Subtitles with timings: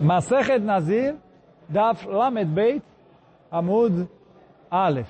[0.00, 1.16] Masechet Nazir,
[1.68, 2.82] Daf Lamed Beit,
[3.50, 4.06] Amud
[4.70, 5.08] Aleph.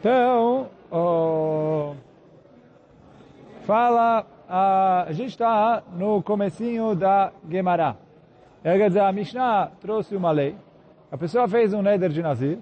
[0.00, 1.94] Então, oh,
[3.62, 7.96] fala, a gente está no comecinho da Gemara.
[8.62, 10.56] Quer dizer, a Mishnah trouxe uma lei.
[11.10, 12.58] A pessoa fez um neder de Nazir,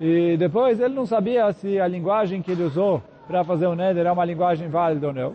[0.00, 4.06] e depois ele não sabia se a linguagem que ele usou para fazer o neder
[4.06, 5.34] é uma linguagem válida ou não.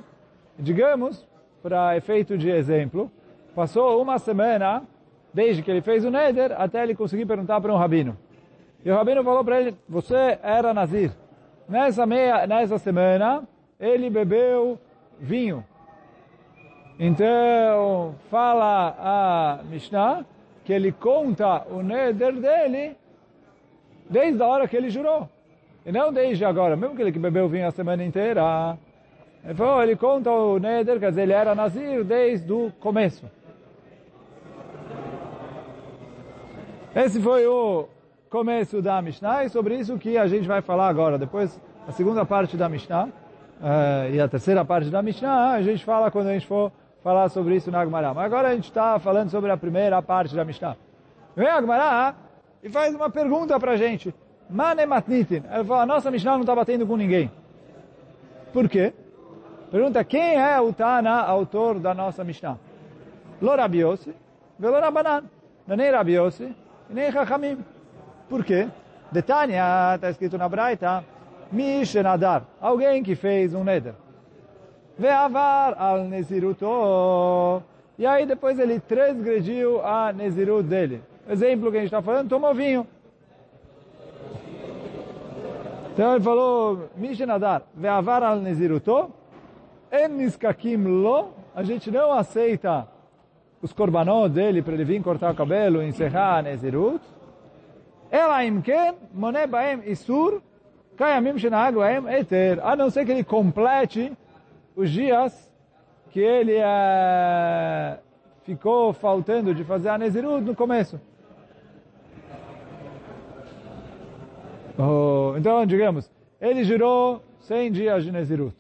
[0.58, 1.28] Digamos,
[1.64, 3.12] para efeito de exemplo,
[3.56, 4.84] passou uma semana
[5.34, 8.18] desde que ele fez o neder até ele conseguir perguntar para um rabino.
[8.84, 11.12] E o rabino falou para ele, você era nazir.
[11.68, 13.44] Nessa, meia, nessa semana,
[13.80, 14.80] ele bebeu
[15.20, 15.64] vinho.
[17.00, 20.26] Então, fala a Mishnah
[20.66, 22.98] que ele conta o neder dele
[24.10, 25.30] desde a hora que ele jurou.
[25.86, 28.78] E não desde agora, mesmo que ele que bebeu vinho a semana inteira.
[29.44, 33.26] Ele, falou, ele conta o neder, quer dizer, ele era nazir desde o começo.
[37.00, 37.88] Esse foi o
[38.30, 41.18] começo da Mishnah e sobre isso que a gente vai falar agora.
[41.18, 45.86] Depois, a segunda parte da Mishnah uh, e a terceira parte da Mishnah, a gente
[45.86, 48.14] fala quando a gente for falar sobre isso na Agmará.
[48.14, 50.76] Mas agora a gente está falando sobre a primeira parte da Mishnah.
[51.38, 52.16] Vem a
[52.62, 54.14] e faz uma pergunta para a gente.
[54.50, 55.44] Mane matnitin.
[55.50, 57.32] Ele fala, a nossa Mishnah não está batendo com ninguém.
[58.52, 58.94] Por quê?
[59.72, 62.58] Pergunta, quem é o Tana, autor da nossa Mishnah?
[63.42, 64.14] Lo Rabiosi,
[64.60, 65.24] velo Rabanan.
[65.66, 65.92] Não é nem
[66.90, 67.58] Rabiosi, nem Chachamim.
[68.28, 68.68] Por quê?
[69.12, 71.04] Detania, está escrito na Braita,
[71.52, 73.94] Mishenadar, alguém que fez um neder.
[74.98, 77.64] Ve'avar al Neziruto.
[77.98, 81.02] E aí depois ele transgrediu a Nezirut dele.
[81.28, 82.86] Exemplo que a gente está falando, tomou vinho.
[85.94, 89.12] Então ele falou, Mishenadar, Ve'avar al Neziruto,
[89.92, 92.88] En Niskakim Lo, a gente não aceita
[93.62, 97.02] os korbanot dele para ele vir cortar o cabelo, encerrar Nezirut.
[98.10, 100.42] Ela imken, moné baem isur,
[100.98, 102.60] kayamim shenahagu baem eter.
[102.64, 104.12] A não ser que ele complete
[104.76, 105.52] os dias
[106.10, 108.00] que ele é,
[108.44, 111.00] ficou faltando de fazer a Nezirut no começo.
[114.78, 116.10] Oh, então, digamos,
[116.40, 118.56] ele girou 100 dias de Nezirut.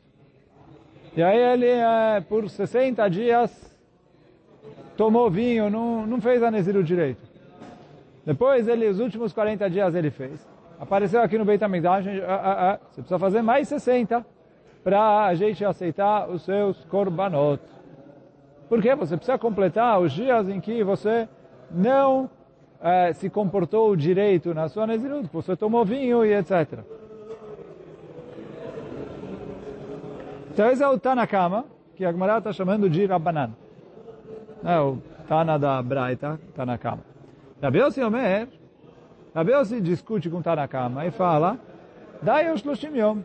[1.15, 3.68] E aí ele, é, por 60 dias,
[4.99, 7.21] tomou vinho, não, não fez a Nezirut direito.
[8.25, 10.45] Depois, ele, os últimos 40 dias ele fez.
[10.77, 14.25] Apareceu aqui no Beit HaMikdash, ah, ah, ah, você precisa fazer mais 60
[14.83, 17.61] para a gente aceitar os seus korbanot.
[18.67, 18.93] Por quê?
[18.93, 21.29] Você precisa completar os dias em que você
[21.71, 22.29] não
[22.81, 26.79] eh, se comportou direito na sua Nezirut, você tomou vinho e etc.
[30.51, 31.63] Então esse é o Tanakama,
[31.95, 33.51] que a Gemara está chamando de Rabbanan.
[34.63, 34.97] É o
[35.27, 36.99] Tana da Braita, Tanakama.
[37.61, 38.47] Rabi Yossi Omer,
[39.33, 41.57] Rabi Yossi discute com Tanakama e fala,
[42.21, 43.19] dai os Shloshim Yom.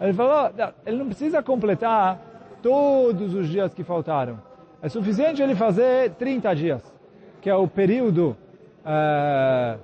[0.00, 0.50] Ele falou,
[0.84, 2.20] ele não precisa completar
[2.62, 4.38] todos os dias que faltaram.
[4.82, 6.94] É suficiente ele fazer 30 dias,
[7.40, 8.36] que é o período
[8.84, 9.78] é,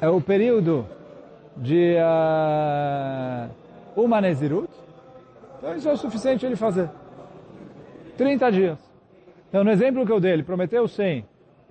[0.00, 0.86] é o período
[1.56, 3.50] de uh,
[3.96, 4.68] uma Nezirut.
[5.58, 6.90] Então isso é o suficiente ele fazer.
[8.16, 8.78] 30 dias.
[9.48, 11.24] Então no exemplo que eu dei, ele prometeu 100,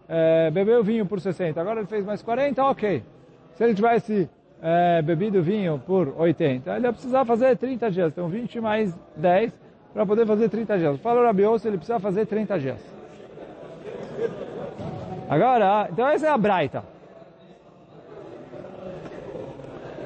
[0.08, 3.04] é, bebeu vinho por 60, agora ele fez mais 40, ok.
[3.54, 4.30] Se ele tivesse
[4.62, 8.12] é, bebido vinho por 80, ele ia precisar fazer 30 dias.
[8.12, 9.54] Então 20 mais 10
[9.94, 11.00] para poder fazer 30 dias.
[11.00, 12.96] Fala o Rabiose, ele precisa fazer 30 dias.
[15.30, 16.84] Agora, então essa é a Braita.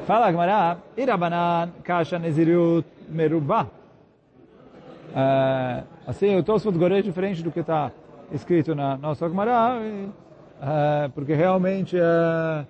[0.06, 3.79] Fala Gmará, Irabanan Kasha Nezirut Merubah.
[5.10, 7.92] Uh, assim, o Tosfot Gorei é diferente do que está
[8.32, 12.66] escrito na nossa Gemara, uh, porque realmente, uh,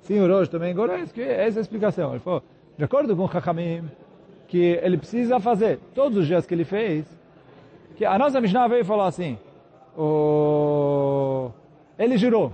[0.00, 2.10] sim, o Rosh também Gorei, que é essa a explicação.
[2.10, 2.42] Ele falou,
[2.78, 3.90] de acordo com o Chachamim,
[4.46, 7.06] que ele precisa fazer todos os dias que ele fez,
[7.96, 9.36] que a nossa Mishnah veio falou assim,
[9.96, 11.50] o...
[11.98, 12.52] ele girou.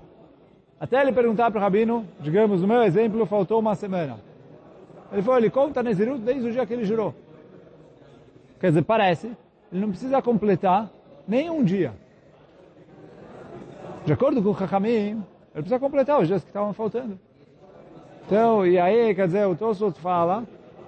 [0.79, 4.19] Até ele perguntar para o Rabino, digamos, no meu exemplo, faltou uma semana.
[5.12, 7.15] Ele falou, ele conta Nezirut desde o dia que ele girou.
[8.61, 9.26] Quer dizer, parece,
[9.73, 10.91] ele não precisa completar
[11.26, 11.93] nem um dia.
[14.05, 15.23] De acordo com o Hakamim,
[15.55, 17.19] ele precisa completar os dias que estavam faltando.
[18.25, 20.44] Então, e aí, quer dizer, o Tosfot fala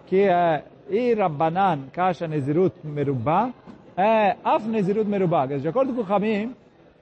[0.06, 3.52] que é Irabanan Kasha Nezirut Merubá
[3.96, 5.46] é Af Nezirut Merubá.
[5.46, 6.54] De acordo com o Hamim,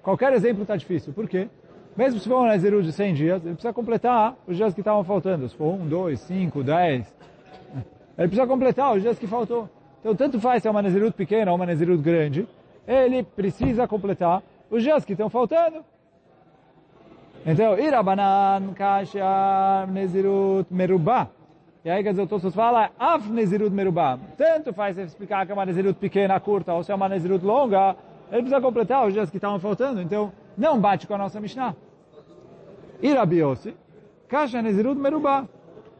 [0.02, 1.12] qualquer exemplo está difícil.
[1.12, 1.48] Por quê?
[1.96, 5.04] Mesmo se for um Nezirut de 100 dias, ele precisa completar os dias que estavam
[5.04, 5.48] faltando.
[5.48, 7.14] Se for um, dois, cinco, dez.
[8.18, 9.68] Ele precisa completar os dias que faltou.
[10.00, 12.46] Então, tanto faz se é uma Nezirut pequena ou uma Nezirut grande,
[12.86, 15.84] ele precisa completar os dias que estão faltando.
[17.44, 21.28] Então, Irabanan, Kasha, Nezirut, Merubá.
[21.84, 24.18] E aí, quer dizer, o Tosfos fala, Af Nezirut Merubá.
[24.36, 27.94] Tanto faz explicar que é uma Nezirut pequena, curta, ou se é uma Nezirut longa,
[28.32, 30.02] ele precisa completar os dias que estavam faltando.
[30.02, 31.76] Então, não bate com a nossa Mishnah.
[33.00, 33.76] Irabiosi,
[34.26, 35.46] Kasha Nezirut Merubá.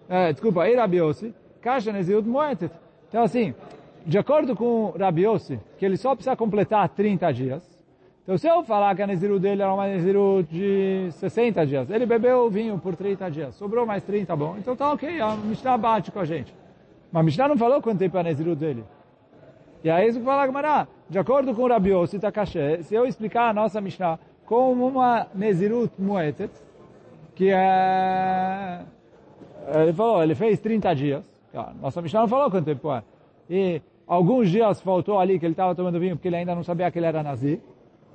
[0.09, 2.73] É, desculpa, Irabiosi, Kasha Nezirut Moetet.
[3.09, 3.55] Então, assim,
[4.07, 7.77] de acordo com Rabiossi, que ele só precisa completar 30 dias,
[8.23, 12.07] então se eu falar que a Nezirut dele era uma Nezirut de 60 dias, ele
[12.07, 16.13] bebeu vinho por 30 dias, sobrou mais 30, bom, então tá ok, a Mishnah bate
[16.13, 16.55] com a gente.
[17.11, 18.85] Mas a Mishnah não falou quanto tempo é a Nezirut dele.
[19.83, 23.53] E aí isso que fala Gamara, de acordo com Rabiossi Takashi, se eu explicar a
[23.53, 26.51] nossa Mishnah como uma Nezirut Muetet,
[27.35, 28.81] que é...
[29.75, 31.37] Ele falou, ele fez 30 dias.
[31.81, 33.03] Nossa Mishnah não falou quanto tempo é.
[33.49, 36.91] E alguns dias faltou ali que ele estava tomando vinho porque ele ainda não sabia
[36.91, 37.61] que ele era nazi.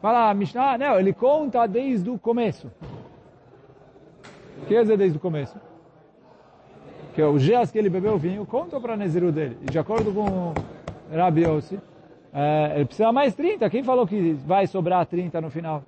[0.01, 2.71] Fala a Mishnah, não, ele conta desde o começo.
[4.67, 5.59] Quer dizer desde o começo?
[7.13, 9.57] Que os dias que ele bebeu vinho contam para Neziru dele.
[9.61, 10.53] E de acordo com
[11.15, 11.79] Rabi Yossi,
[12.33, 13.69] é, ele precisa mais 30.
[13.69, 15.83] Quem falou que vai sobrar 30 no final?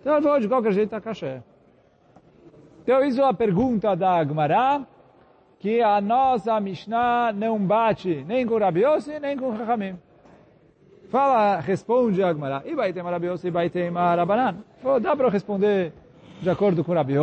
[0.00, 1.42] Então ele falou, de qualquer jeito está caché.
[2.82, 4.86] Então isso é a pergunta da Agmará,
[5.58, 8.82] que a nossa Mishnah não bate nem com Rabi
[9.20, 9.96] nem com Chachamim.
[11.10, 12.62] Fala, responde Agmará.
[12.66, 14.56] E vai ter Rabi Yossi, vai ter Marabanan.
[15.00, 15.92] Dá para responder
[16.40, 17.14] de acordo com Rabi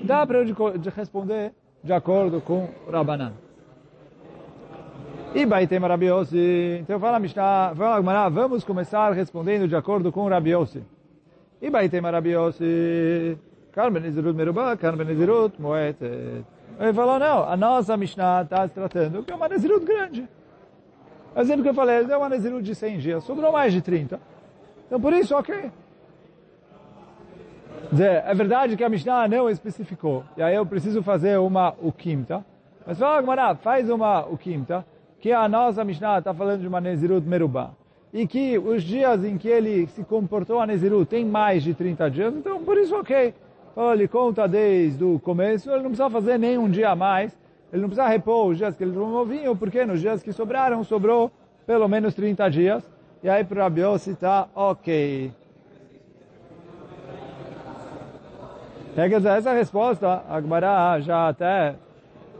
[0.00, 0.38] dá para
[0.94, 1.52] responder
[1.82, 3.32] de acordo com Rabanan.
[5.34, 6.78] E vai ter Rabi Yossi.
[6.80, 10.52] Então fala Mishnah, fala Agmará, vamos começar respondendo de acordo com Rabi.
[11.60, 13.36] E vai ter Rabi Yossi.
[13.72, 16.44] Carmen Izirut Merubá, Carmen Izirut Moetet.
[16.78, 20.28] Ele falou, não, a nossa Mishnah está tratando que é uma Nezirut grande.
[21.34, 24.20] O exemplo que eu falei, deu uma Nezirut de 100 dias, sobrou mais de 30.
[24.86, 25.70] Então, por isso, ok.
[27.90, 32.44] Dizer, é verdade que a Mishnah não especificou, e aí eu preciso fazer uma Ukimta.
[32.86, 34.84] Mas fala, Gmará, faz uma Ukimta,
[35.20, 37.70] que a nossa Mishnah está falando de uma Nezirut Merubá.
[38.12, 42.10] E que os dias em que ele se comportou a Nezirut tem mais de 30
[42.10, 43.34] dias, então por isso, ok.
[43.78, 47.38] Então, ele conta desde o começo, ele não precisa fazer nem um dia a mais,
[47.72, 50.82] ele não precisa repor os dias que ele tomou vinho, porque nos dias que sobraram,
[50.82, 51.30] sobrou
[51.64, 52.82] pelo menos 30 dias.
[53.22, 55.32] E aí para Rabiossi está ok.
[58.96, 61.76] É, quer dizer, essa resposta, a Gmará já até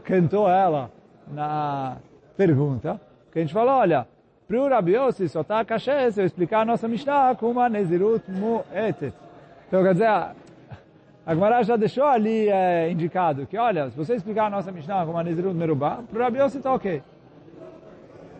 [0.03, 0.91] cantou ela
[1.31, 1.95] na
[2.35, 2.99] pergunta,
[3.31, 4.05] que a gente falou, olha,
[4.45, 8.29] para o Rabiossi só está caché se eu explicar a nossa Mishnah com uma Nezirut
[8.29, 9.13] Mu'etet.
[9.69, 10.09] Então, quer dizer,
[11.29, 15.05] a Gemara já deixou ali é, indicado que, olha, se você explicar a nossa Mishnah
[15.05, 17.03] como a Nezirut Merubá, para o Rabi Yossi está ok.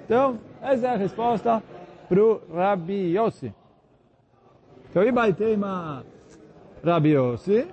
[0.05, 1.61] Então, essa é a resposta
[2.07, 3.53] para o Rabi Yossi.
[4.89, 6.03] Então, Ibai Teima
[6.83, 7.67] Rabi Yossi,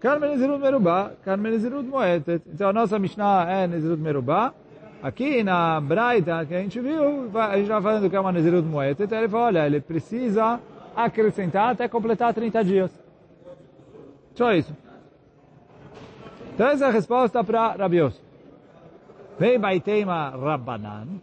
[0.00, 2.42] Carmen Nezirut Merubá, Carmen Nezirut Moetet.
[2.46, 4.54] Então, a nossa Mishnah é Nezirut Merubá.
[5.02, 8.66] Aqui na Braita, que a gente viu, a gente está falando que é uma Nezirut
[8.66, 10.58] Moetet, ele falou, olha, ele precisa
[10.96, 13.03] acrescentar até completar 30 dias.
[14.34, 14.74] Só isso.
[16.54, 18.20] Então essa é a resposta para Rabios.
[19.38, 21.20] Vem Baitema Rabbanan.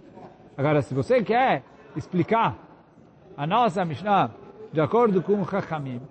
[0.58, 1.63] Agora, se você quer
[1.96, 2.58] explicar
[3.38, 4.31] a nossa Mishnah
[4.72, 6.01] de acordo com o Chachamim,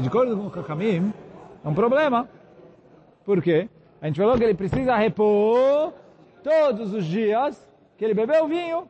[0.00, 1.12] de acordo com o Chachamim,
[1.64, 2.28] é um problema.
[3.24, 3.68] Por quê?
[4.00, 5.92] A gente falou que ele precisa repor
[6.42, 7.66] todos os dias
[7.96, 8.88] que ele bebeu vinho.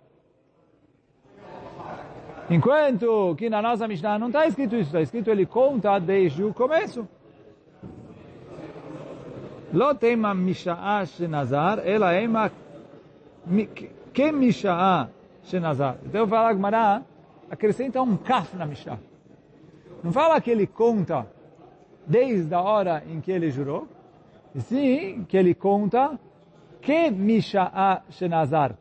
[2.49, 6.55] Enquanto que na nossa Mishnah não está escrito isso, está escrito ele conta desde o
[6.55, 7.09] começo.
[9.73, 12.51] Lotema Misha'a Shenazar, ela é uma.
[14.13, 15.09] Que Misha'a
[15.43, 15.99] Shenazar?
[16.05, 17.03] Então eu falo, Agmará,
[17.51, 18.99] acrescenta um kaf na Misha'a.
[20.03, 21.27] Não fala que ele conta
[22.07, 23.89] desde a hora em que ele jurou,
[24.55, 26.19] e sim que ele conta
[26.81, 28.77] que Misha'a Shenazar,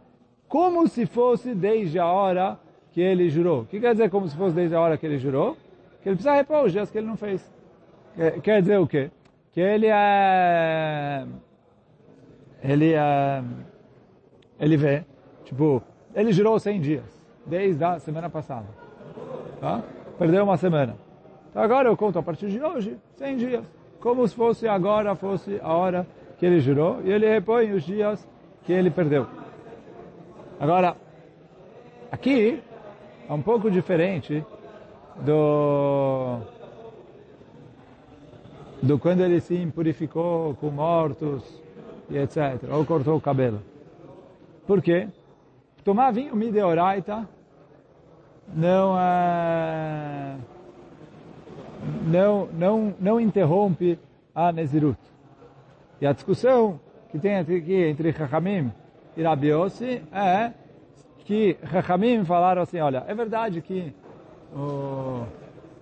[0.48, 2.60] como se fosse desde a hora
[2.92, 3.62] que ele jurou.
[3.62, 5.58] O que quer dizer como se fosse desde a hora que ele jurou?
[6.04, 7.52] Que ele precisa repor os dias que ele não fez.
[8.44, 9.10] Quer dizer o quê?
[9.56, 11.26] Que ele é
[12.62, 13.44] ele é
[14.60, 15.04] ele vê
[15.44, 15.82] tipo
[16.14, 18.86] ele girou 100 dias desde a semana passada
[19.66, 19.82] tá?
[20.18, 20.96] Perdeu uma semana.
[21.50, 23.66] Então agora eu conto a partir de hoje 100 dias
[24.00, 26.06] como se fosse agora fosse a hora
[26.38, 28.28] que ele girou e ele repõe os dias
[28.64, 29.26] que ele perdeu.
[30.60, 30.96] Agora
[32.12, 32.62] aqui
[33.28, 34.46] é um pouco diferente
[35.22, 36.38] do
[38.86, 41.44] do quando ele se impurificou com mortos
[42.10, 42.70] e etc.
[42.72, 43.62] Ou cortou o cabelo.
[44.68, 45.08] Por quê?
[45.84, 47.28] Tomar vinho mideoraita
[48.54, 50.36] não é...
[52.06, 54.00] não, não, não interrompe
[54.34, 55.00] a Nezirut.
[56.00, 56.80] E a discussão
[57.12, 58.72] que tem aqui entre Chachamim
[59.18, 60.52] e Rabi Yossi é
[61.20, 63.94] que Chachamim falaram assim, olha, é verdade que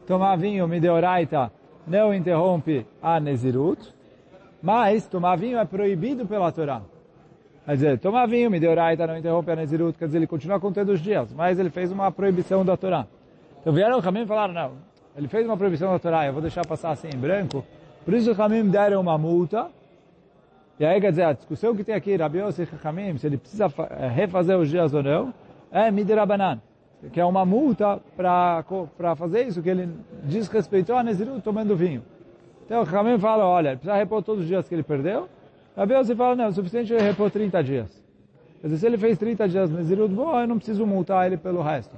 [0.08, 1.52] tomar vinho Mideoraita
[1.88, 3.94] não interrompe a Nezirut,
[4.62, 6.82] mas tomar vinho é proibido pela Torá.
[7.66, 11.02] Quer dizer, tomar vinho Mideoraita não interrompe a Nezirut, quer dizer, ele continua contando os
[11.02, 13.06] dias, mas ele fez uma proibição da Torá.
[13.62, 14.72] Então vieram o Chachamim e falaram, não,
[15.16, 17.64] ele fez uma proibição da Torá, eu vou deixar passar assim em branco,
[18.04, 19.70] por isso o Chachamim deram uma multa,
[20.80, 23.68] e aí, quer dizer, a discussão que tem aqui, Rabi Yossi Hamim, se ele precisa
[24.14, 25.34] refazer os dias ou não,
[25.72, 26.60] é Midirabanan,
[27.12, 29.90] que é uma multa para fazer isso, que ele
[30.24, 32.04] desrespeitou a Nezirut tomando vinho.
[32.66, 35.28] Então o Hamim fala, olha, precisa repor todos os dias que ele perdeu.
[35.76, 38.04] Rabi Yossi fala, não, é suficiente ele repor 30 dias.
[38.62, 41.62] Quer dizer, se ele fez 30 dias Nezirut, bom, eu não preciso multar ele pelo
[41.62, 41.96] resto.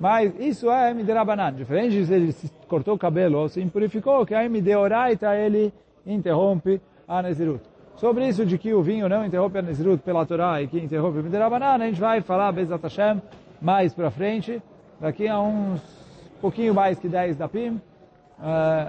[0.00, 4.26] Mas isso é Midirabanan, diferente de se ele se cortou o cabelo ou se impurificou,
[4.26, 5.72] que aí Mideoraita ele
[6.04, 7.62] interrompe a Nezirut.
[7.94, 11.22] Sobre isso de que o vinho não interrompe a Nezirut pela Torá e que interrompe
[11.22, 13.22] Midirabanan, a gente vai falar Bezat Hashem
[13.60, 14.62] mais para frente.
[15.00, 15.80] Daqui a uns
[16.40, 17.80] pouquinho mais que 10 da PIM, uh,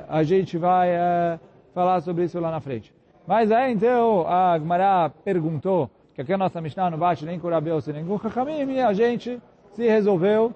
[0.10, 1.40] a gente vai uh,
[1.74, 2.94] falar sobre isso lá na frente.
[3.26, 7.48] Mas aí então a Gemara perguntou que aqui a nossa Mishnah não bate nem com
[7.48, 9.42] o Rabiose nem com o Chachamim e a gente
[9.72, 10.54] se resolveu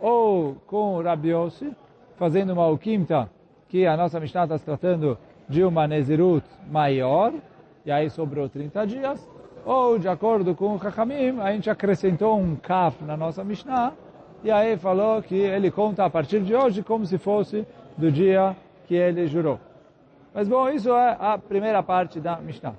[0.00, 1.72] ou com o Rabiose,
[2.16, 3.28] fazendo uma alquimta
[3.68, 7.32] que a nossa Mishnah está se tratando de uma Nezirut maior,
[7.84, 9.28] e aí sobrou 30 dias,
[9.66, 13.92] ou de acordo com o Chachamim, a gente acrescentou um kaf na nossa Mishnah,
[14.42, 17.66] e aí falou que ele conta a partir de hoje como se fosse
[17.98, 18.56] do dia
[18.86, 19.58] que ele jurou.
[20.32, 22.74] Mas bom, isso é a primeira parte da Mishnah.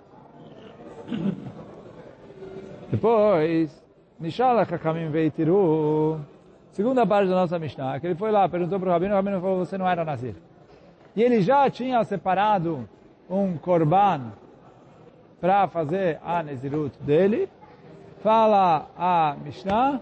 [2.89, 3.83] Depois,
[4.19, 6.21] Nishala Chachamim Veitiru,
[6.71, 9.41] segunda parte da nossa Mishnah, que ele foi lá, perguntou para o Rabino, o Rabino
[9.41, 10.35] falou, você não era Nazir
[11.17, 12.87] e ele já tinha separado
[13.27, 14.33] um korban
[15.39, 17.49] para fazer a Nezirut dele,
[18.21, 20.01] fala a Mishnah,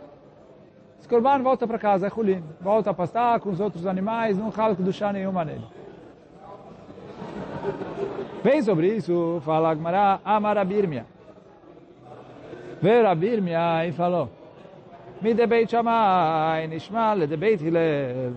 [1.00, 4.51] esse korban volta para casa, é Hulin, volta a pastar com os outros animais, não
[4.51, 5.65] cala do chá nenhuma nele.
[8.44, 11.06] Bem sobre isso, fala Agmará, Amarabirmia.
[12.82, 14.30] Veio a Birmia e falou,
[15.22, 18.34] Me debeit Shammai, Nishma, le debeit Hillel.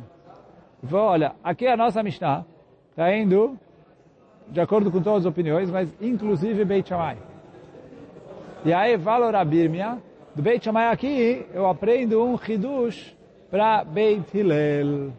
[0.92, 2.44] Olha, aqui é a nossa Mishnah,
[2.90, 3.58] está indo
[4.50, 7.16] de acordo com todas as opiniões, mas inclusive Beit Shammai.
[8.64, 9.98] E aí o Rabirmia,
[10.34, 13.14] do Beit Shammai aqui eu aprendo um Hidush
[13.50, 15.12] para Beit Hillel.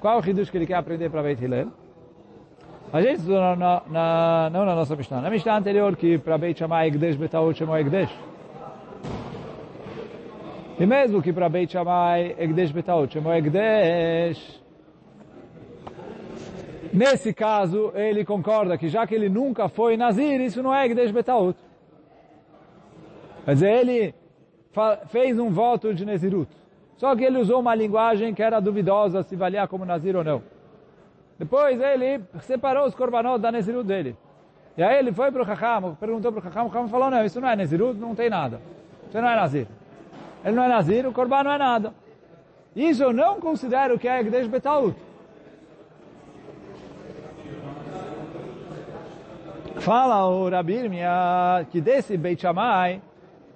[0.00, 1.68] Qual é o Hidush que ele quer aprender para Beit Hillel?
[2.92, 6.36] A gente estudou na, na, na, não na nossa Mishnah, na Mishnah anterior que para
[6.36, 8.12] Beit Shammai Egdesh Betaot chamou Egdesh.
[10.78, 14.61] E mesmo que para Beit Shammai Egdesh Betaot chamou Egdesh,
[16.92, 21.10] Nesse caso, ele concorda que já que ele nunca foi Nazir, isso não é Gdesh
[21.10, 21.58] Betaut.
[23.44, 24.14] Quer dizer, ele
[25.08, 26.50] fez um voto de Nezirut.
[26.96, 30.42] Só que ele usou uma linguagem que era duvidosa se valia como Nazir ou não.
[31.38, 34.16] Depois ele separou os korbanot da Nezirut dele.
[34.76, 37.24] E aí ele foi para o Chacham, perguntou para o Chacham, o Chacham falou, não,
[37.24, 38.60] isso não é Nezirut, não tem nada.
[39.08, 39.66] Isso não é Nazir.
[40.44, 41.94] Ele não é Nazir, o korban não é nada.
[42.76, 44.94] Isso eu não considero que é Gdesh Betaut.
[49.82, 53.02] Fala o Rabirmia que desse Beit Shammai,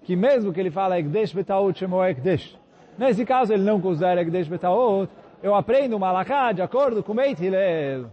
[0.02, 2.58] que mesmo que ele fala Ekdesh Betaut Shemo Ekdesh,
[2.98, 5.08] nesse caso ele não considera Ekdesh Betaut,
[5.40, 8.10] eu aprendo uma alahá de acordo com Beit Hillel.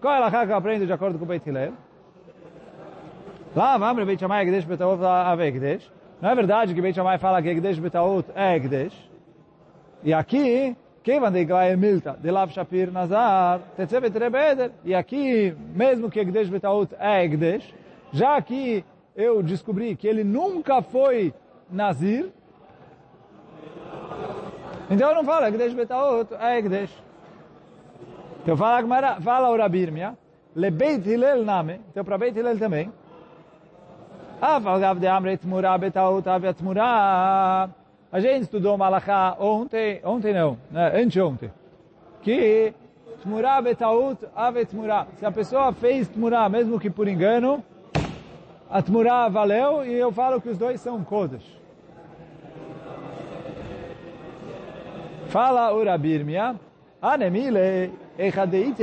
[0.00, 1.72] Qual é a alahá que eu aprendo de acordo com Beit Hillel?
[3.56, 5.90] Lá, vamos Beit Shammai Ekdesh Betaut Ave Ekdesh.
[6.22, 9.10] Não é verdade que Beit Shammai fala que Ekdesh Betaut é Ekdesh?
[10.04, 16.10] E aqui, Kevan de Iglai Milta, de Lav Shapir Nazar, Tetzevet Rebeder, e aqui, mesmo
[16.10, 17.72] que Egdesh Betaut é Egdesh,
[18.10, 18.84] já que
[19.14, 21.32] eu descobri que ele nunca foi
[21.70, 22.28] Nazir,
[24.90, 26.90] então eu não falo Egdesh Betaut é Egdesh.
[28.42, 30.18] Então fala, fala o Rabirmia,
[30.56, 32.92] Le Beit Hillel Name, então para Beit Hillel também,
[34.40, 37.70] Af Agav de Amre Tmura Betaut Avia Tmura,
[38.16, 41.52] a gente estudou Malachá ontem, ontem não, né, anteontem,
[42.22, 42.72] que
[43.20, 45.06] Tmurá betaut ave tmurá.
[45.18, 47.62] Se a pessoa fez tmurá, mesmo que por engano,
[48.70, 51.44] a tmurá valeu e eu falo que os dois são kodesh.
[55.26, 56.56] Fala o Rabirmia,
[57.02, 58.78] anemile echadeit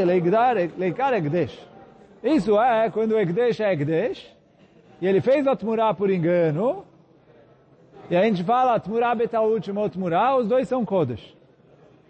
[0.77, 1.57] leikar egdesh.
[2.23, 4.31] Isso é quando o egdesh é egdesh,
[5.01, 6.85] e ele fez a tmurá por engano,
[8.09, 11.35] e a gente fala Tmurá Betaut Shemot Tmurá, os dois são Kodesh.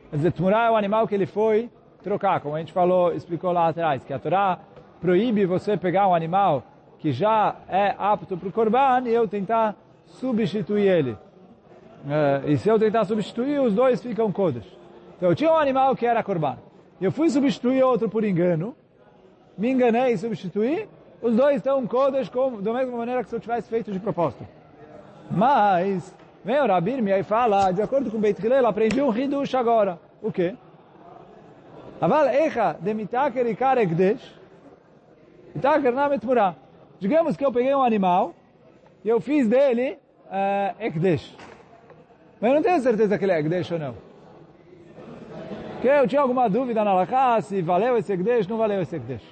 [0.09, 1.69] Quer dizer, Tmurá é o animal que ele foi
[2.03, 4.59] trocar, como a gente falou, explicou lá atrás, que a Torá
[4.99, 6.63] proíbe você pegar um animal
[6.99, 11.17] que já é apto para o Corban e eu tentar substituir ele.
[12.45, 14.67] E se eu tentar substituir, os dois ficam Kodesh.
[15.17, 16.57] Então eu tinha um animal que era Corban.
[17.01, 18.75] Eu fui substituir outro por engano,
[19.57, 20.87] me enganei e substituí,
[21.21, 24.45] os dois estão Kodesh como, da mesma maneira que se eu tivesse feito de propósito.
[25.31, 26.13] Mas,
[26.43, 29.99] vem o Rabir me aí fala, de acordo com Beit Hillel, aprendi um Hidush agora.
[30.21, 30.55] O quê?
[31.99, 34.35] Aval echa demitaker ikar ekdesh,
[35.55, 36.55] itaker na metmurah.
[36.99, 38.33] Digamos que eu peguei um animal
[39.05, 41.33] e eu fiz dele uh, ekdesh.
[42.41, 43.95] Mas eu não tenho certeza que ele é ekdesh ou não.
[45.73, 49.23] Porque eu tinha alguma dúvida na Laká, se valeu esse ekdesh, não valeu esse ekdesh.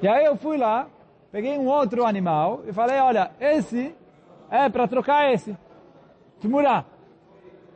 [0.00, 0.88] E aí eu fui lá,
[1.30, 3.94] peguei um outro animal e falei, olha, esse
[4.52, 5.56] é para trocar esse.
[6.38, 6.84] Tmurá.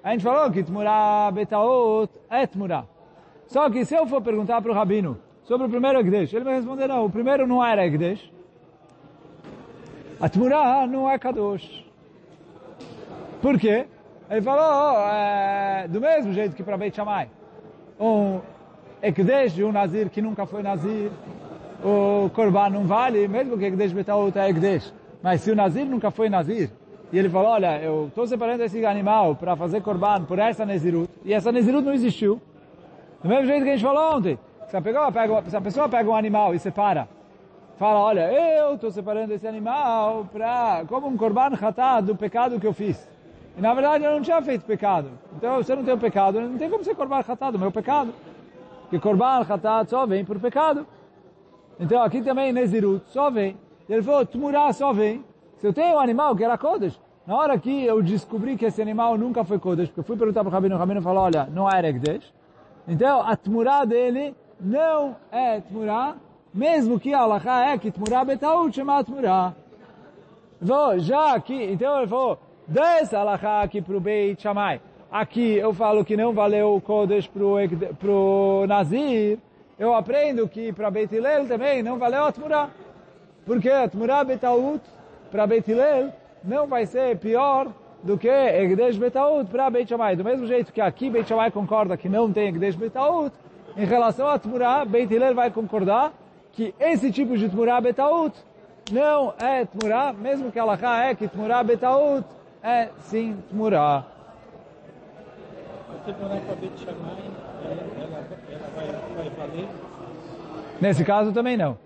[0.04, 2.84] A gente falou que Tmurá Betaot é Tmurá.
[3.46, 6.56] Só que se eu for perguntar para o Rabino sobre o primeiro Egdesh, ele vai
[6.56, 8.30] responder, não, o primeiro não era Egdesh.
[10.20, 11.84] A Tmurá não é Kadosh.
[13.40, 13.86] Por quê?
[14.28, 17.30] Ele falou, oh, é, do mesmo jeito que para Beit Shammai.
[17.98, 18.40] Um
[19.02, 21.10] Ekdesh de um Nazir que nunca foi Nazir,
[21.82, 24.92] o Korban não vale, mesmo que Ekdesh Betaot é Ekdesh.
[25.26, 26.70] Mas se o Nazir nunca foi Nazir,
[27.12, 31.10] e ele falou, olha, eu estou separando esse animal para fazer Korban por essa Nezirut,
[31.24, 32.40] e essa Nezirut não existiu.
[33.20, 35.88] Do mesmo jeito que a gente falou ontem, se a, pessoa pega, se a pessoa
[35.88, 37.08] pega um animal e separa,
[37.76, 42.66] fala, olha, eu estou separando esse animal para como um Korban Hatá do pecado que
[42.68, 43.08] eu fiz.
[43.58, 45.10] E na verdade eu não tinha feito pecado.
[45.36, 48.14] Então você não tem o pecado, não tem como ser Korban Hatá do meu pecado.
[48.82, 50.86] Porque Korban Hatá só vem por pecado.
[51.80, 53.56] Então aqui também Nezirut só vem.
[53.88, 55.24] Ele falou, Tmurá só vem.
[55.58, 58.80] Se eu tenho um animal que era Kodesh, na hora que eu descobri que esse
[58.82, 61.48] animal nunca foi Kodesh, porque eu fui perguntar para o Rabino, o Rabino falou, olha,
[61.52, 62.32] não é Egdesh.
[62.86, 66.16] Então a Tmurá dele não é Tmurá,
[66.52, 69.54] mesmo que a Allah é que Tmurá Betaut chama Tmurá.
[70.60, 74.80] Vou, já aqui, então ele falou, dessa Allah aqui para o Beit Shammai.
[75.10, 79.38] Aqui eu falo que não valeu o Kodesh para o Nazir,
[79.78, 82.70] eu aprendo que para Beit Hillel também não valeu a Tmurá.
[83.46, 84.82] Porque a Tmurá Betaut
[85.30, 87.68] para Beit Hillel não vai ser pior
[88.02, 90.16] do que Egdesh Betaut para Beit Shammai.
[90.16, 93.32] Do mesmo jeito que aqui Beit Shammai concorda que não tem Egdesh Betaut,
[93.76, 96.12] em relação a Tmurá, Beit Hillel vai concordar
[96.52, 98.36] que esse tipo de Tmurá Betaut
[98.90, 102.26] não é Tmurá, mesmo que Allah é que Tmurá Betaut
[102.64, 104.04] é sim Tmurá.
[110.80, 111.85] Nesse caso também não.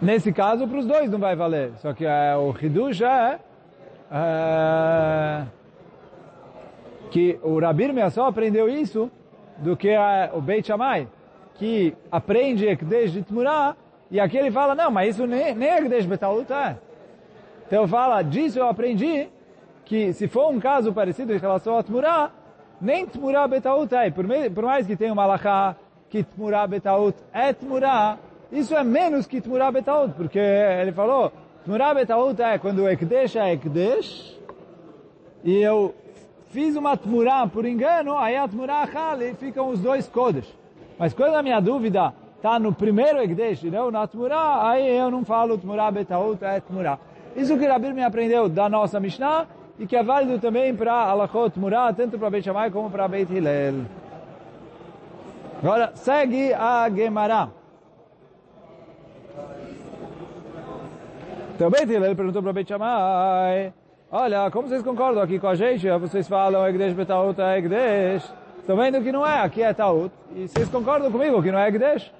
[0.00, 1.72] Nesse caso, para os dois não vai valer.
[1.76, 3.38] Só que é, o Hidush é,
[4.10, 5.42] é
[7.10, 9.10] que o Rabir só aprendeu isso
[9.58, 11.08] do que é, o Beit Shammai,
[11.54, 13.76] que aprende Ekdesh de Tmurah,
[14.10, 16.76] e aqui ele fala, não, mas isso nem, nem Ekdesh Betalut é.
[17.66, 19.28] Então fala, disso eu aprendi
[19.84, 22.30] que se for um caso parecido em relação a Tmurah,
[22.80, 24.10] nem Tmurah Betaut é.
[24.10, 25.74] Por, por mais que tenha uma alahá
[26.10, 28.18] que Tmurah Betaut é Tmurah,
[28.50, 31.32] isso é menos que Tmurah Betaut, porque ele falou,
[31.64, 34.38] Tmurah Betaut é quando o Ekdesh é Ekdesh,
[35.44, 35.94] e eu
[36.48, 40.52] fiz uma Tmurah por engano, aí a Tmurah Hali ficam os dois Kodesh.
[40.98, 45.10] Mas quando a minha dúvida está no primeiro Ekdesh e não na Tmurah, aí eu
[45.10, 46.98] não falo Tmurah Betaut é Tmurah.
[47.34, 49.46] Isso que Rabir me aprendeu da nossa Mishnah,
[49.78, 53.32] e que é válido também para Alachot Murah, tanto para Beit Shammai como para Beit
[53.32, 53.84] Hillel.
[55.62, 57.48] Agora, segue a Gemara.
[61.54, 63.72] Então, Hillel perguntou para Beit Shammai,
[64.10, 65.88] olha, como vocês concordam aqui com a gente?
[65.88, 68.30] Vocês falam Egdesh Betaut é Egdesh.
[68.58, 70.12] Estão vendo que não é, aqui é Taut.
[70.34, 72.12] E vocês concordam comigo que não é Egdesh?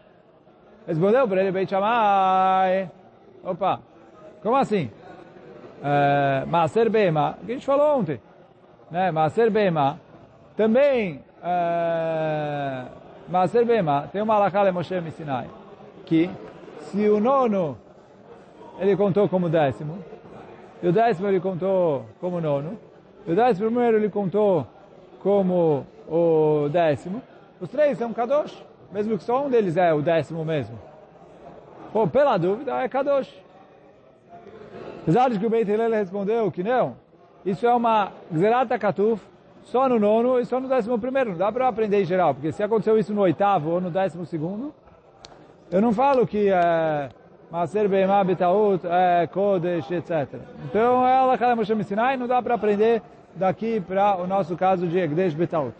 [0.86, 2.90] Respondeu para ele Beit Shammai.
[3.44, 3.80] Opa,
[4.42, 4.90] como assim?
[5.80, 8.20] uh, Maser Bema, que a gente falou ontem,
[8.90, 9.10] né?
[9.10, 10.00] Maser Bema,
[10.56, 12.88] também uh,
[13.28, 15.48] Maser Bema, tem uma alakale Moshe Sinai,
[16.04, 16.30] que
[16.78, 17.76] se o nono
[18.78, 19.98] ele contou como décimo,
[20.82, 22.78] e o décimo ele contou como nono,
[23.26, 24.66] e o décimo primeiro ele contou
[25.20, 27.20] como o décimo,
[27.60, 30.78] os três são Kadosh, mesmo que só um deles é o décimo mesmo.
[31.92, 33.32] Pô, pela dúvida, é Kadosh.
[35.02, 36.96] Apesar de que o Beit Hillel respondeu que não,
[37.44, 39.22] isso é uma Gzerata Katuf,
[39.66, 41.30] só no nono e só no décimo primeiro.
[41.30, 44.24] Não dá para aprender em geral, porque se aconteceu isso no oitavo ou no décimo
[44.24, 44.72] segundo,
[45.70, 47.08] eu não falo que é
[47.50, 50.40] Maser Beimah Betaut, é Kodesh, etc.
[50.64, 53.02] Então, ela, cada Moshe Sinai, não dá para aprender
[53.34, 55.74] daqui para o nosso caso de Egdesh Betaut.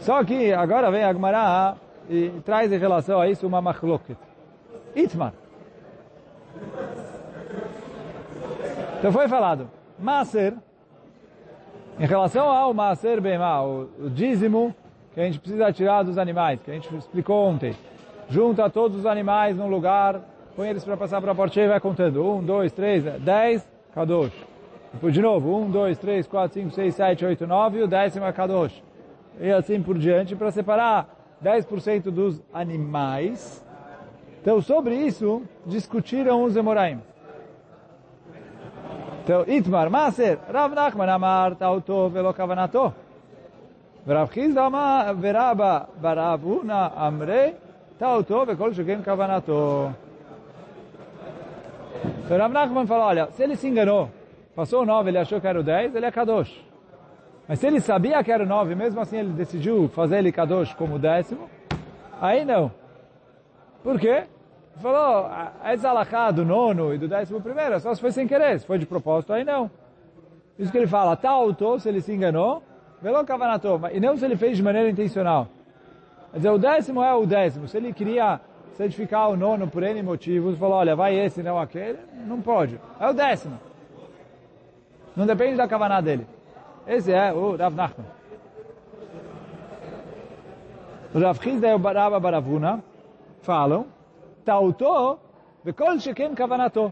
[0.00, 1.76] Só que agora vem a Gemara
[2.08, 4.16] e traz em relação a isso uma machloket.
[4.94, 5.32] Itmar.
[8.98, 10.54] Então foi falado, Maser,
[11.98, 14.74] em relação ao Maser Bema, o, dízimo
[15.12, 17.74] que a gente precisa tirar dos animais, que a gente explicou ontem.
[18.28, 20.20] Junta todos os animais num lugar,
[20.54, 22.24] põe eles para passar para a portinha e vai contando.
[22.24, 24.32] Um, dois, três, dez, Kadosh.
[24.92, 28.26] Depois de novo, um, dois, três, quatro, cinco, seis, sete, oito, nove, e o décimo
[28.26, 28.82] é Kadosh.
[29.40, 31.08] E assim por diante, para separar
[31.42, 33.64] 10% dos animais.
[34.40, 37.00] Então, sobre isso, discutiram os Emoraim.
[39.28, 42.94] Então, Itmar Maser, Rav Nachman Amar Tauto Velo Kavanato.
[44.06, 47.54] Rav Chizda Amar Veraba Baravuna Amre
[47.98, 49.94] Tauto Vekol Shugem Kavanato.
[52.24, 54.08] Então, Rav Nachman falou, olha, se ele se enganou,
[54.56, 56.64] passou o 9, ele achou que era o 10, ele é Kadosh.
[57.46, 60.72] Mas se ele sabia que era o 9, mesmo assim ele decidiu fazer ele Kadosh
[60.72, 61.50] como décimo,
[62.18, 62.72] aí não.
[63.82, 64.24] Por quê?
[64.80, 65.28] Falou,
[65.64, 68.78] essa alahá do nono e do décimo primeiro, só se foi sem querer, se foi
[68.78, 69.70] de propósito, aí não.
[70.58, 72.62] Isso que ele fala, tal, se ele se enganou,
[73.00, 75.46] Velo kavanato, e não se ele fez de maneira intencional.
[76.32, 77.68] Quer dizer, o décimo é o décimo.
[77.68, 78.40] Se ele queria
[78.76, 82.78] certificar o nono por N motivos, falou, olha, vai esse, não aquele, não pode.
[82.98, 83.58] É o décimo.
[85.16, 86.26] Não depende da kavaná dele.
[86.86, 88.06] Esse é o Rav Nachman.
[91.14, 92.82] O Rav e o Baraba Baravuna
[93.42, 93.86] falam,
[94.48, 95.18] Tauto,
[95.62, 96.90] vekol sheken kavanato.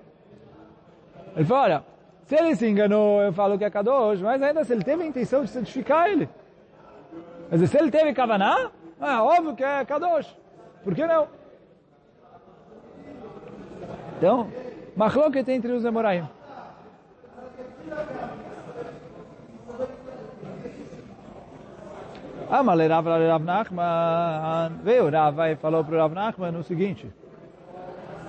[1.34, 1.84] Ele fala, olha,
[2.24, 5.06] se ele se enganou, eu falo que é Kadosh, mas ainda se ele teve a
[5.06, 6.28] intenção de santificar ele.
[7.50, 10.36] Mas se ele teve Kavaná, é óbvio que é Kadosh.
[10.84, 11.28] Por que não?
[14.18, 14.50] Então,
[14.94, 16.28] Machloket entre os Emoraim.
[22.50, 27.10] Amale Rav Rav Nachman, veio Rav e falou para o Rav Nachman o seguinte,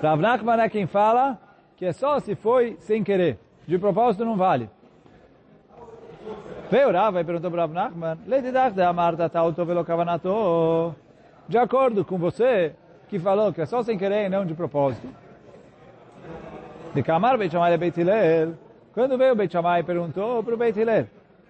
[0.02, 1.38] Rav Nachman é quem fala
[1.76, 3.40] que é só se foi sem querer.
[3.68, 4.70] De propósito não vale.
[6.70, 8.18] Veio Rava e perguntou para Rav Nachman,
[11.48, 12.74] de acordo com você,
[13.08, 15.08] que falou que é só sem querer e não de propósito.
[16.94, 18.54] De Kamar Beit Shammai Beit Hillel,
[18.94, 20.78] quando veio Beit Shammai perguntou para o Beit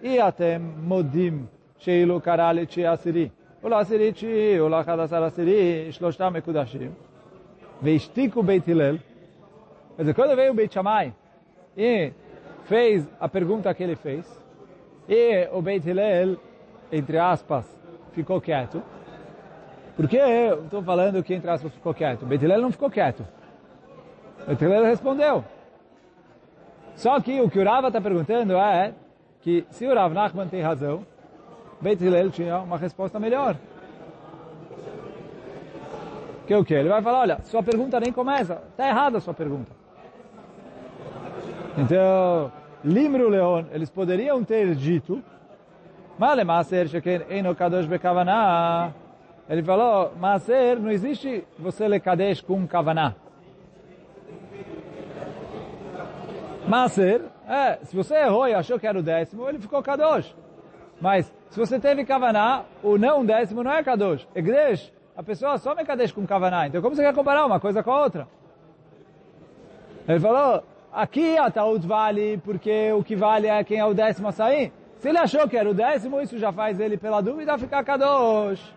[0.00, 3.30] e até modim sheilu karali chi asiri,
[3.62, 7.07] o la asiri chi, o la chadasar asiri, shloshtam mekudashim.
[7.80, 8.98] Veishtiku Beit Hillel,
[9.96, 11.14] quer dizer, quando veio Beit Shammai
[11.76, 12.12] e
[12.64, 14.26] fez a pergunta que ele fez,
[15.08, 16.36] e o Beit Hillel,
[16.90, 17.64] entre aspas,
[18.12, 18.82] ficou quieto.
[19.96, 22.22] Por que eu estou falando que, entre aspas, ficou quieto?
[22.22, 23.24] O Beit Hillel não ficou quieto.
[24.42, 25.44] O Beit Hillel respondeu.
[26.94, 28.92] Só que o que o Rava está perguntando é
[29.40, 31.06] que se o Rav Nachman tem razão,
[31.80, 33.56] Beit Hillel tinha uma resposta melhor.
[36.48, 36.72] Que o que?
[36.72, 38.62] Ele vai falar, olha, sua pergunta nem começa.
[38.70, 39.70] Está errada a sua pergunta.
[41.76, 42.50] Então,
[42.82, 45.22] Limru Leon, eles poderiam ter dito,
[46.18, 48.94] Male Maser Sheken Eino Kadosh Bekavaná.
[49.46, 53.14] Ele falou, Maser, não existe você le Kadesh com Kavaná.
[56.66, 60.34] Maser, é, se você errou e achou que era o décimo, ele ficou Kadosh.
[60.98, 64.26] Mas, se você teve Kavaná, o não décimo não é Kadosh.
[64.34, 66.68] Egresh, a pessoa só me Kadesh com Kavaná.
[66.68, 68.28] Então, como você quer comparar uma coisa com a outra?
[70.06, 74.28] Ele falou, Aqui a Taut vale porque o que vale é quem é o décimo
[74.28, 74.72] a sair.
[74.98, 78.74] Se ele achou que era o décimo, isso já faz ele, pela dúvida, ficar Kadosh.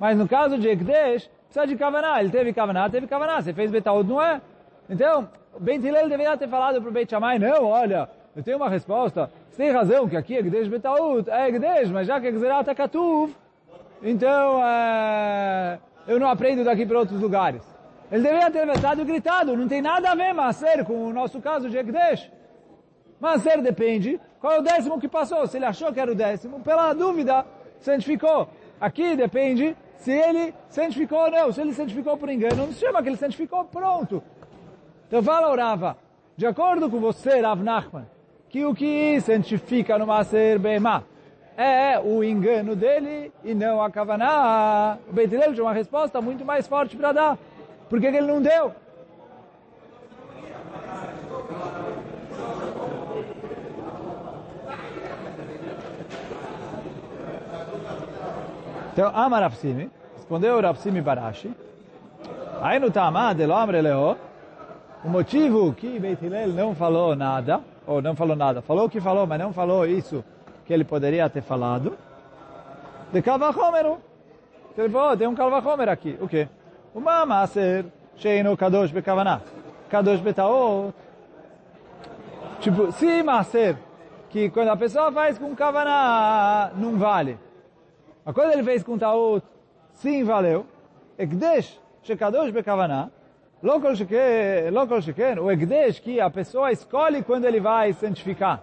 [0.00, 2.20] Mas no caso de Ekdesh, precisa de Kavaná.
[2.20, 3.40] Ele teve Kavaná, teve Kavaná.
[3.40, 4.40] Você fez Betaud, não é?
[4.88, 5.28] Então,
[5.60, 9.30] Beit Hillel deveria ter falado para o Beit Shammai, não, olha, eu tenho uma resposta.
[9.50, 13.34] Você tem razão que aqui Ekdesh Betaud é Ekdesh, mas já que Ekzerat é Katuv,
[14.02, 17.62] então é, eu não aprendo daqui para outros lugares.
[18.10, 21.40] Ele deveria ter vetado e gritado, não tem nada a ver Maser com o nosso
[21.40, 22.30] caso de Ekdesh.
[23.18, 25.46] Maser depende, qual é o décimo que passou?
[25.46, 27.46] Se ele achou que era o décimo, pela dúvida,
[27.78, 28.48] santificou.
[28.80, 31.52] Aqui depende se ele santificou ou não.
[31.52, 34.22] Se ele santificou por engano, não se chama que ele santificou, pronto.
[35.06, 35.96] Então fala o Rava,
[36.36, 38.06] de acordo com você, Rav Nachman,
[38.48, 41.04] que o que santifica no Maser Bema
[41.56, 44.98] é o engano dele e não a Kavaná.
[45.08, 47.38] O Beit tinha uma resposta muito mais forte para dar.
[47.88, 48.72] Por que, que ele não deu?
[58.92, 61.50] Então, ama Rapsimi, respondeu Rapsimi Barashi,
[62.60, 64.18] aí no Tamá de Lomre Leo,
[65.02, 69.00] o motivo que Beit Hillel não falou nada, ou não falou nada, falou o que
[69.00, 70.22] falou, mas não falou isso
[70.64, 71.96] que ele poderia ter falado,
[73.12, 73.98] de Kalvachomeru.
[74.76, 76.16] Ele falou, tem um Kalvachomer aqui.
[76.20, 76.48] O quê?
[76.94, 77.84] Uma Maser
[78.16, 79.40] Sheino Kadosh Bekavaná.
[79.90, 80.94] Kadosh Betaot.
[82.60, 83.76] Tipo, se Maser,
[84.30, 87.38] que quando a pessoa faz com Kavaná, não vale.
[88.24, 89.44] Mas quando ele fez com Taot,
[89.92, 90.66] sim valeu.
[91.18, 93.10] Ekdesh Shekadosh Bekavaná.
[93.62, 98.60] Local Sheken, o Ekdesh que a pessoa escolhe quando ele vai santificar.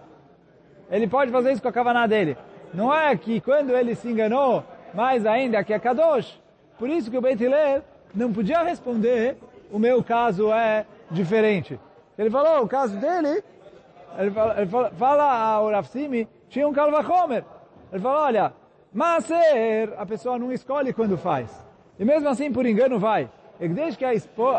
[0.90, 2.36] Ele pode fazer isso com a Kavaná dele.
[2.74, 6.40] Não é que quando ele se enganou, mais ainda que é Kadosh.
[6.78, 7.42] Por isso que o Beit
[8.14, 9.36] não podia responder,
[9.70, 11.78] o meu caso é diferente.
[12.18, 13.42] Ele falou, o caso dele,
[14.18, 17.44] ele fala, ele fala, fala ao Rav Simi, tinha um Kalvachomer.
[17.92, 18.52] Ele falou, olha,
[18.92, 21.64] Maser, a pessoa não escolhe quando faz.
[21.98, 23.30] E mesmo assim, por engano, vai.
[23.60, 24.12] E desde que a,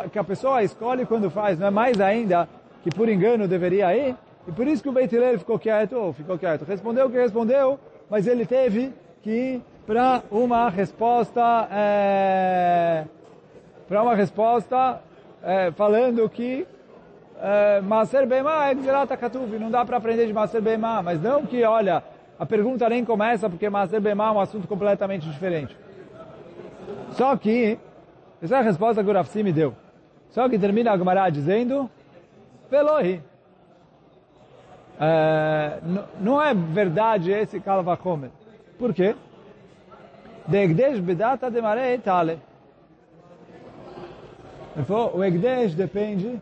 [0.09, 2.47] que a pessoa escolhe quando faz, não é mais ainda
[2.83, 4.15] que por engano deveria ir.
[4.47, 6.65] E por isso que o Beit Hillel ficou quieto, ou ficou quieto.
[6.65, 13.05] Respondeu o que respondeu, mas ele teve que ir para uma resposta, é,
[13.87, 15.01] para uma resposta
[15.43, 16.65] é, falando que
[17.41, 21.45] é, Maser Bema é Gzerat Katuv, não dá para aprender de Maser Bema, mas não
[21.45, 22.03] que, olha,
[22.37, 25.75] a pergunta nem começa porque Maser Bema é um assunto completamente diferente.
[27.11, 27.77] Só que,
[28.41, 29.75] essa é a resposta que o Rafsi me deu.
[30.29, 31.89] Só que termina a Gemara dizendo,
[32.69, 33.21] Velohi.
[35.03, 35.79] É,
[36.19, 38.29] não é verdade esse Kalvachomer.
[38.77, 39.15] Por quê?
[41.61, 42.39] Marei tale.
[45.13, 46.39] O Egdesh depende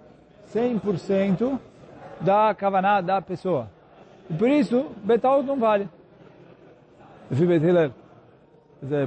[0.54, 1.58] 100%
[2.20, 3.70] da kavaná da pessoa.
[4.30, 5.88] E por isso, Betaut não vale.
[7.32, 7.92] Enfim, Bet Hillel.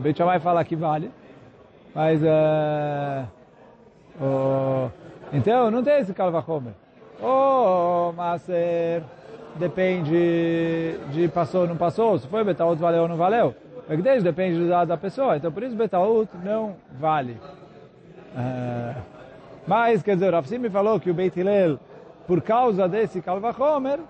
[0.00, 1.10] Bet Shammai fala que vale.
[1.94, 2.20] Mas,
[4.20, 4.88] oh,
[5.32, 6.72] então, não tem esse Kalvachomer.
[7.22, 9.02] Oh, Maser,
[9.56, 13.54] depende de passou ou não passou, se foi Betaut valeu ou não valeu.
[13.88, 17.38] O Ekdesh depende do dado da pessoa, então por isso Betaut não vale.
[18.34, 19.00] Uh,
[19.66, 21.78] mas, quer dizer, o Rafsim me falou que o Beit Hillel,
[22.26, 24.00] por causa desse Kalvachomer,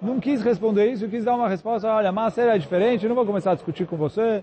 [0.00, 3.52] não quis responder isso, quis dar uma resposta, olha, Maser é diferente, não vou começar
[3.52, 4.42] a discutir com você,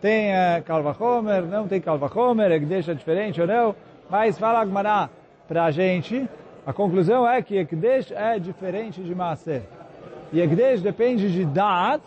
[0.00, 3.74] tem uh, Kalvachomer, não tem Kalvachomer, Ekdesh é diferente ou não,
[4.10, 5.08] mas fala Agmará
[5.46, 6.28] para a gente,
[6.66, 9.62] a conclusão é que Ekdesh é diferente de Maser.
[10.34, 12.02] E Ekdesh depende de Dat,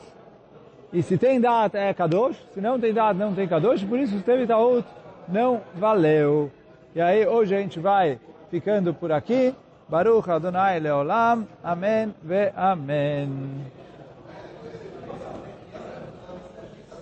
[0.92, 4.22] e se tem Dat é Kadosh, se não tem Dat não tem Kadosh, por isso
[4.22, 4.86] teve Taut
[5.30, 6.52] não valeu.
[6.94, 8.20] E aí hoje a gente vai
[8.52, 9.56] ficando por aqui.
[9.88, 11.48] Baruch Adonai Leolam.
[11.64, 13.30] Amém ve Amém.